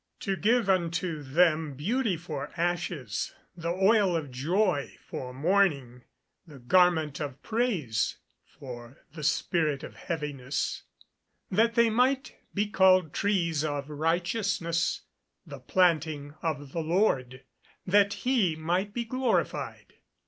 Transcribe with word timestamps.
[Verse: 0.17 0.25
"To 0.25 0.35
give 0.35 0.67
unto 0.67 1.21
them 1.21 1.73
beauty 1.75 2.17
for 2.17 2.49
ashes, 2.57 3.35
the 3.55 3.69
oil 3.69 4.15
of 4.15 4.31
joy 4.31 4.97
for 5.05 5.31
mourning, 5.31 6.01
the 6.47 6.57
garment 6.57 7.19
of 7.19 7.43
praise 7.43 8.17
for 8.43 9.03
the 9.13 9.21
spirit 9.21 9.83
of 9.83 9.95
heaviness; 9.97 10.85
that 11.51 11.75
they 11.75 11.91
might 11.91 12.35
be 12.51 12.65
called 12.65 13.13
Trees 13.13 13.63
of 13.63 13.91
righteousness, 13.91 15.03
The 15.45 15.59
planting 15.59 16.33
of 16.41 16.71
the 16.71 16.81
Lord, 16.81 17.43
that 17.85 18.13
he 18.25 18.55
might 18.55 18.95
be 18.95 19.05
glorified." 19.05 19.93